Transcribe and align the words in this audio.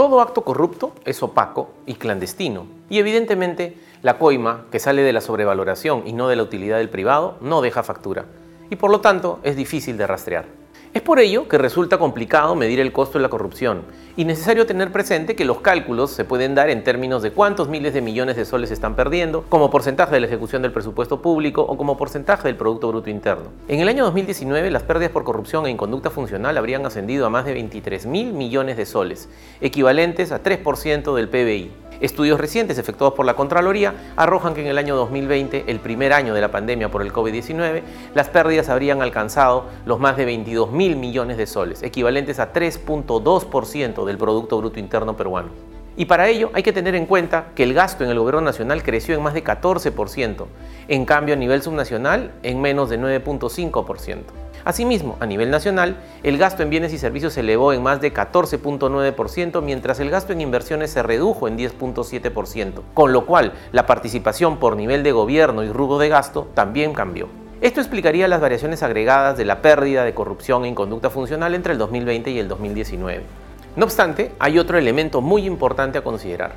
Todo 0.00 0.22
acto 0.22 0.44
corrupto 0.44 0.92
es 1.04 1.22
opaco 1.22 1.72
y 1.84 1.92
clandestino, 1.92 2.64
y 2.88 3.00
evidentemente 3.00 3.76
la 4.00 4.18
coima, 4.18 4.64
que 4.72 4.78
sale 4.78 5.02
de 5.02 5.12
la 5.12 5.20
sobrevaloración 5.20 6.04
y 6.06 6.14
no 6.14 6.28
de 6.28 6.36
la 6.36 6.42
utilidad 6.42 6.78
del 6.78 6.88
privado, 6.88 7.36
no 7.42 7.60
deja 7.60 7.82
factura, 7.82 8.24
y 8.70 8.76
por 8.76 8.90
lo 8.90 9.02
tanto 9.02 9.40
es 9.42 9.56
difícil 9.56 9.98
de 9.98 10.06
rastrear. 10.06 10.59
Es 10.92 11.02
por 11.02 11.20
ello 11.20 11.46
que 11.46 11.56
resulta 11.56 11.98
complicado 11.98 12.56
medir 12.56 12.80
el 12.80 12.92
costo 12.92 13.18
de 13.18 13.22
la 13.22 13.28
corrupción 13.28 13.82
y 14.16 14.24
necesario 14.24 14.66
tener 14.66 14.90
presente 14.90 15.36
que 15.36 15.44
los 15.44 15.60
cálculos 15.60 16.10
se 16.10 16.24
pueden 16.24 16.56
dar 16.56 16.68
en 16.68 16.82
términos 16.82 17.22
de 17.22 17.30
cuántos 17.30 17.68
miles 17.68 17.94
de 17.94 18.00
millones 18.00 18.34
de 18.34 18.44
soles 18.44 18.70
se 18.70 18.74
están 18.74 18.96
perdiendo, 18.96 19.44
como 19.48 19.70
porcentaje 19.70 20.14
de 20.14 20.20
la 20.20 20.26
ejecución 20.26 20.62
del 20.62 20.72
presupuesto 20.72 21.22
público 21.22 21.62
o 21.62 21.76
como 21.76 21.96
porcentaje 21.96 22.48
del 22.48 22.56
Producto 22.56 22.88
Bruto 22.88 23.08
Interno. 23.08 23.50
En 23.68 23.78
el 23.78 23.88
año 23.88 24.04
2019 24.04 24.68
las 24.72 24.82
pérdidas 24.82 25.12
por 25.12 25.22
corrupción 25.22 25.64
e 25.66 25.70
inconducta 25.70 26.10
funcional 26.10 26.58
habrían 26.58 26.84
ascendido 26.84 27.24
a 27.24 27.30
más 27.30 27.44
de 27.44 27.54
23 27.54 28.06
mil 28.06 28.32
millones 28.32 28.76
de 28.76 28.84
soles, 28.84 29.28
equivalentes 29.60 30.32
a 30.32 30.42
3% 30.42 31.14
del 31.14 31.28
PBI. 31.28 31.89
Estudios 32.00 32.40
recientes 32.40 32.78
efectuados 32.78 33.14
por 33.14 33.26
la 33.26 33.34
Contraloría 33.34 33.94
arrojan 34.16 34.54
que 34.54 34.62
en 34.62 34.66
el 34.66 34.78
año 34.78 34.96
2020, 34.96 35.64
el 35.68 35.80
primer 35.80 36.12
año 36.12 36.34
de 36.34 36.40
la 36.40 36.50
pandemia 36.50 36.90
por 36.90 37.02
el 37.02 37.12
COVID-19, 37.12 37.82
las 38.14 38.28
pérdidas 38.28 38.68
habrían 38.68 39.02
alcanzado 39.02 39.66
los 39.84 40.00
más 40.00 40.16
de 40.16 40.24
22 40.24 40.72
mil 40.72 40.96
millones 40.96 41.36
de 41.36 41.46
soles, 41.46 41.82
equivalentes 41.82 42.38
a 42.38 42.52
3.2% 42.52 44.04
del 44.04 44.18
Producto 44.18 44.58
Bruto 44.58 44.78
Interno 44.78 45.16
peruano. 45.16 45.79
Y 45.96 46.04
para 46.04 46.28
ello 46.28 46.50
hay 46.54 46.62
que 46.62 46.72
tener 46.72 46.94
en 46.94 47.06
cuenta 47.06 47.46
que 47.54 47.62
el 47.62 47.74
gasto 47.74 48.04
en 48.04 48.10
el 48.10 48.18
gobierno 48.18 48.40
nacional 48.40 48.82
creció 48.82 49.14
en 49.14 49.22
más 49.22 49.34
de 49.34 49.44
14%, 49.44 50.46
en 50.88 51.04
cambio 51.04 51.34
a 51.34 51.38
nivel 51.38 51.62
subnacional 51.62 52.32
en 52.42 52.60
menos 52.60 52.88
de 52.90 52.98
9.5%. 52.98 54.22
Asimismo, 54.64 55.16
a 55.20 55.26
nivel 55.26 55.50
nacional, 55.50 55.96
el 56.22 56.36
gasto 56.36 56.62
en 56.62 56.70
bienes 56.70 56.92
y 56.92 56.98
servicios 56.98 57.32
se 57.32 57.40
elevó 57.40 57.72
en 57.72 57.82
más 57.82 58.00
de 58.00 58.12
14.9%, 58.12 59.62
mientras 59.62 60.00
el 60.00 60.10
gasto 60.10 60.32
en 60.32 60.42
inversiones 60.42 60.90
se 60.90 61.02
redujo 61.02 61.48
en 61.48 61.56
10.7%, 61.56 62.82
con 62.92 63.12
lo 63.12 63.24
cual 63.24 63.54
la 63.72 63.86
participación 63.86 64.58
por 64.58 64.76
nivel 64.76 65.02
de 65.02 65.12
gobierno 65.12 65.64
y 65.64 65.70
rubro 65.70 65.98
de 65.98 66.10
gasto 66.10 66.48
también 66.54 66.92
cambió. 66.92 67.28
Esto 67.62 67.80
explicaría 67.80 68.28
las 68.28 68.40
variaciones 68.40 68.82
agregadas 68.82 69.36
de 69.36 69.44
la 69.44 69.60
pérdida 69.60 70.04
de 70.04 70.14
corrupción 70.14 70.64
en 70.64 70.74
conducta 70.74 71.10
funcional 71.10 71.54
entre 71.54 71.72
el 71.72 71.78
2020 71.78 72.30
y 72.30 72.38
el 72.38 72.48
2019. 72.48 73.39
No 73.76 73.84
obstante, 73.84 74.32
hay 74.40 74.58
otro 74.58 74.78
elemento 74.78 75.20
muy 75.20 75.46
importante 75.46 75.96
a 75.96 76.02
considerar. 76.02 76.54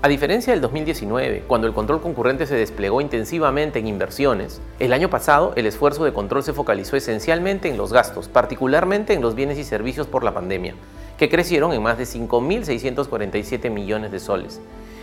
A 0.00 0.08
diferencia 0.08 0.54
del 0.54 0.62
2019, 0.62 1.44
cuando 1.46 1.66
el 1.66 1.74
control 1.74 2.00
concurrente 2.00 2.46
se 2.46 2.54
desplegó 2.54 3.02
intensivamente 3.02 3.78
en 3.78 3.86
inversiones, 3.86 4.62
el 4.78 4.94
año 4.94 5.10
pasado 5.10 5.52
el 5.56 5.66
esfuerzo 5.66 6.04
de 6.04 6.14
control 6.14 6.42
se 6.42 6.54
focalizó 6.54 6.96
esencialmente 6.96 7.68
en 7.68 7.76
los 7.76 7.92
gastos, 7.92 8.28
particularmente 8.28 9.12
en 9.12 9.20
los 9.20 9.34
bienes 9.34 9.58
y 9.58 9.64
servicios 9.64 10.06
por 10.06 10.24
la 10.24 10.32
pandemia, 10.32 10.74
que 11.18 11.28
crecieron 11.28 11.74
en 11.74 11.82
más 11.82 11.98
de 11.98 12.04
5.647 12.04 13.68
millones 13.68 14.10
de 14.10 14.20
soles, 14.20 14.58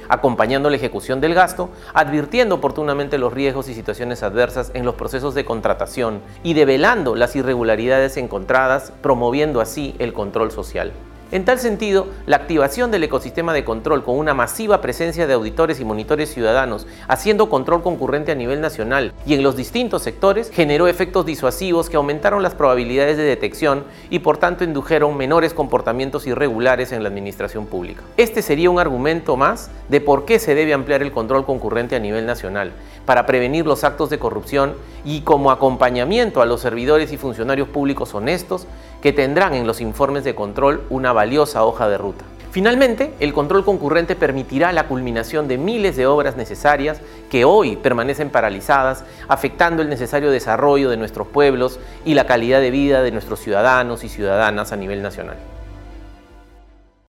acompañando 0.09 0.72
la 0.72 0.78
ejecución 0.78 1.22
del 1.22 1.36
gasto, 1.36 1.70
advirtiendo 1.94 2.56
oportunamente 2.56 3.20
los 3.20 3.31
riesgos 3.31 3.70
y 3.70 3.76
situaciones 3.76 4.24
adversas 4.24 4.72
en 4.74 4.86
los 4.86 4.96
procesos 4.96 5.36
de 5.36 5.46
contratación 5.46 6.22
y 6.42 6.56
develando 6.56 7.16
las 7.16 7.36
irregularidades 7.36 8.18
encontradas, 8.18 8.92
promoviendo 9.04 9.62
así 9.62 9.94
el 10.00 10.14
control 10.14 10.50
social. 10.52 10.94
En 11.34 11.45
tal 11.45 11.58
sentido, 11.58 12.09
la 12.28 12.36
activación 12.36 12.92
del 12.92 13.06
ecosistema 13.06 13.56
de 13.56 13.66
control 13.66 14.03
con 14.03 14.20
una 14.20 14.36
masiva 14.36 14.81
presencia 14.81 15.26
de 15.26 15.34
auditores 15.34 15.80
y 15.80 15.84
monitores 15.84 16.31
ciudadanos, 16.31 16.86
haciendo 17.08 17.50
control 17.50 17.81
concurrente 17.81 18.31
a 18.31 18.36
nivel 18.36 18.62
nacional 18.62 19.14
y 19.25 19.34
en 19.34 19.42
los 19.42 19.56
distintos 19.56 20.03
sectores, 20.03 20.52
generó 20.52 20.88
efectos 20.88 21.25
disuasivos 21.25 21.90
que 21.90 21.98
aumentaron 21.98 22.44
las 22.44 22.53
probabilidades 22.53 23.17
de 23.17 23.23
detección 23.23 23.84
y 24.12 24.20
por 24.20 24.38
tanto 24.38 24.64
indujeron 24.64 25.17
menores 25.17 25.56
comportamientos 25.56 26.28
irregulares 26.28 26.92
en 26.92 27.02
la 27.02 27.09
administración 27.09 27.66
pública. 27.66 28.03
Este 28.16 28.44
sería 28.44 28.70
un 28.70 28.78
argumento 28.78 29.36
más 29.36 29.72
de 29.90 30.02
por 30.02 30.25
qué 30.25 30.38
se 30.38 30.53
debe 30.53 30.75
ampliar 30.75 31.02
el 31.02 31.12
control 31.12 31.47
concurrente 31.47 31.96
a 31.96 32.00
nivel 32.00 32.28
nacional, 32.28 32.74
para 33.07 33.25
prevenir 33.25 33.66
los 33.66 33.84
actos 33.84 34.12
de 34.12 34.19
corrupción 34.19 34.75
y 35.03 35.22
como 35.22 35.52
acompañamiento 35.52 36.41
a 36.41 36.46
los 36.46 36.62
servidores 36.62 37.12
y 37.12 37.18
funcionarios 37.18 37.68
públicos 37.68 38.13
honestos 38.13 38.68
que 39.02 39.12
tendrán 39.12 39.53
en 39.53 39.68
los 39.68 39.81
informes 39.81 40.24
de 40.24 40.36
control 40.36 40.84
una 40.90 41.12
valiosa 41.23 41.63
hoja 41.63 41.88
de 41.88 41.97
ruta. 41.97 42.25
Finalmente, 42.51 43.13
el 43.22 43.34
control 43.34 43.63
concurrente 43.63 44.16
permitirá 44.16 44.73
la 44.73 44.88
culminación 44.88 45.47
de 45.47 45.57
miles 45.57 45.95
de 45.95 46.06
obras 46.06 46.35
necesarias 46.35 47.00
que 47.31 47.45
hoy 47.45 47.78
permanecen 47.78 48.29
paralizadas, 48.29 49.06
afectando 49.29 49.81
el 49.81 49.89
necesario 49.89 50.29
desarrollo 50.31 50.89
de 50.89 50.97
nuestros 50.97 51.28
pueblos 51.28 51.79
y 52.06 52.13
la 52.13 52.28
calidad 52.28 52.59
de 52.59 52.72
vida 52.72 53.01
de 53.01 53.12
nuestros 53.12 53.39
ciudadanos 53.39 54.03
y 54.03 54.09
ciudadanas 54.09 54.73
a 54.73 54.75
nivel 54.75 55.01
nacional. 55.01 55.38